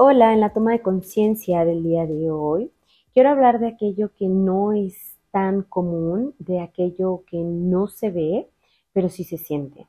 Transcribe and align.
Hola, 0.00 0.32
en 0.32 0.38
la 0.38 0.52
toma 0.52 0.70
de 0.70 0.80
conciencia 0.80 1.64
del 1.64 1.82
día 1.82 2.06
de 2.06 2.30
hoy, 2.30 2.70
quiero 3.12 3.30
hablar 3.30 3.58
de 3.58 3.66
aquello 3.66 4.12
que 4.14 4.28
no 4.28 4.72
es 4.72 5.18
tan 5.32 5.62
común, 5.62 6.36
de 6.38 6.60
aquello 6.60 7.24
que 7.26 7.38
no 7.38 7.88
se 7.88 8.12
ve, 8.12 8.48
pero 8.92 9.08
sí 9.08 9.24
se 9.24 9.38
siente. 9.38 9.88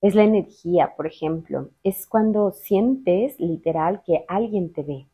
Es 0.00 0.16
la 0.16 0.24
energía, 0.24 0.94
por 0.96 1.06
ejemplo. 1.06 1.70
Es 1.84 2.08
cuando 2.08 2.50
sientes 2.50 3.38
literal 3.38 4.02
que 4.04 4.24
alguien 4.26 4.72
te 4.72 4.82
ve. 4.82 5.06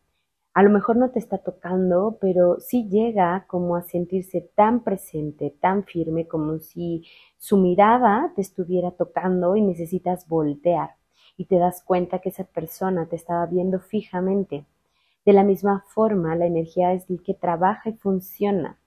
A 0.55 0.63
lo 0.63 0.71
mejor 0.71 0.97
no 0.97 1.11
te 1.11 1.19
está 1.19 1.37
tocando, 1.37 2.17
pero 2.19 2.59
sí 2.59 2.89
llega 2.89 3.45
como 3.47 3.77
a 3.77 3.83
sentirse 3.83 4.41
tan 4.55 4.83
presente, 4.83 5.55
tan 5.61 5.85
firme, 5.85 6.27
como 6.27 6.59
si 6.59 7.05
su 7.37 7.59
mirada 7.59 8.33
te 8.35 8.41
estuviera 8.41 8.93
tocando 8.93 9.57
y 9.57 9.61
necesitas 9.61 10.27
voltear 10.27 10.96
y 11.37 11.47
te 11.47 11.59
das 11.59 11.83
cuenta 11.83 12.21
que 12.21 12.31
esa 12.31 12.45
persona 12.45 13.07
te 13.07 13.17
estaba 13.17 13.47
viendo 13.47 13.81
fijamente. 13.81 14.65
De 15.25 15.33
la 15.33 15.45
misma 15.45 15.85
forma, 15.89 16.37
la 16.37 16.47
energía 16.47 16.93
es 16.93 17.09
el 17.11 17.23
que 17.23 17.35
trabaja 17.35 17.91
y 17.91 17.95
funciona. 17.95 18.79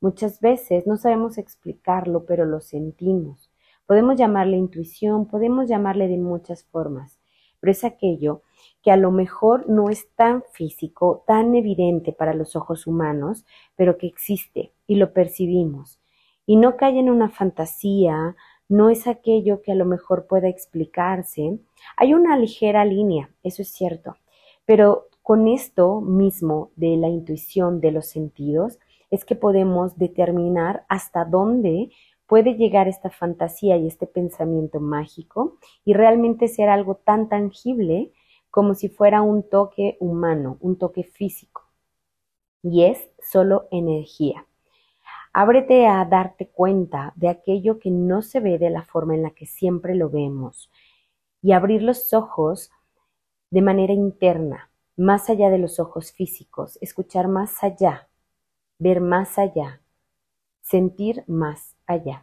Muchas 0.00 0.40
veces 0.40 0.86
no 0.86 0.96
sabemos 0.96 1.38
explicarlo, 1.38 2.26
pero 2.26 2.44
lo 2.44 2.60
sentimos. 2.60 3.50
Podemos 3.86 4.16
llamarle 4.16 4.56
intuición, 4.56 5.26
podemos 5.26 5.68
llamarle 5.68 6.08
de 6.08 6.18
muchas 6.18 6.64
formas, 6.64 7.18
pero 7.60 7.70
es 7.70 7.84
aquello 7.84 8.42
que 8.82 8.90
a 8.90 8.96
lo 8.96 9.10
mejor 9.10 9.68
no 9.68 9.90
es 9.90 10.08
tan 10.14 10.42
físico, 10.52 11.24
tan 11.26 11.54
evidente 11.54 12.12
para 12.12 12.34
los 12.34 12.54
ojos 12.56 12.86
humanos, 12.86 13.44
pero 13.76 13.98
que 13.98 14.06
existe 14.06 14.72
y 14.86 14.96
lo 14.96 15.12
percibimos. 15.12 16.00
Y 16.46 16.56
no 16.56 16.76
cae 16.76 16.98
en 16.98 17.08
una 17.08 17.30
fantasía, 17.30 18.36
no 18.68 18.90
es 18.90 19.06
aquello 19.06 19.62
que 19.62 19.72
a 19.72 19.74
lo 19.74 19.84
mejor 19.84 20.26
pueda 20.26 20.48
explicarse. 20.48 21.58
Hay 21.96 22.14
una 22.14 22.38
ligera 22.38 22.84
línea, 22.84 23.30
eso 23.42 23.62
es 23.62 23.68
cierto, 23.68 24.16
pero 24.64 25.08
con 25.22 25.48
esto 25.48 26.00
mismo 26.00 26.70
de 26.76 26.96
la 26.96 27.08
intuición 27.08 27.80
de 27.80 27.92
los 27.92 28.06
sentidos 28.06 28.78
es 29.10 29.24
que 29.24 29.36
podemos 29.36 29.96
determinar 29.96 30.84
hasta 30.88 31.24
dónde 31.24 31.90
puede 32.26 32.54
llegar 32.54 32.88
esta 32.88 33.10
fantasía 33.10 33.76
y 33.76 33.86
este 33.86 34.06
pensamiento 34.06 34.80
mágico 34.80 35.56
y 35.84 35.92
realmente 35.92 36.48
ser 36.48 36.68
algo 36.68 36.96
tan 36.96 37.28
tangible 37.28 38.12
como 38.50 38.74
si 38.74 38.88
fuera 38.88 39.22
un 39.22 39.48
toque 39.48 39.96
humano, 40.00 40.58
un 40.60 40.78
toque 40.78 41.04
físico. 41.04 41.62
Y 42.62 42.84
es 42.84 43.10
solo 43.20 43.68
energía. 43.70 44.46
Ábrete 45.36 45.88
a 45.88 46.04
darte 46.04 46.48
cuenta 46.48 47.12
de 47.16 47.28
aquello 47.28 47.80
que 47.80 47.90
no 47.90 48.22
se 48.22 48.38
ve 48.38 48.56
de 48.56 48.70
la 48.70 48.84
forma 48.84 49.16
en 49.16 49.24
la 49.24 49.32
que 49.32 49.46
siempre 49.46 49.96
lo 49.96 50.08
vemos 50.08 50.70
y 51.42 51.50
abrir 51.50 51.82
los 51.82 52.14
ojos 52.14 52.70
de 53.50 53.60
manera 53.60 53.92
interna, 53.92 54.70
más 54.96 55.28
allá 55.28 55.50
de 55.50 55.58
los 55.58 55.80
ojos 55.80 56.12
físicos, 56.12 56.78
escuchar 56.80 57.26
más 57.26 57.64
allá, 57.64 58.08
ver 58.78 59.00
más 59.00 59.36
allá, 59.36 59.82
sentir 60.62 61.24
más 61.26 61.74
allá. 61.84 62.22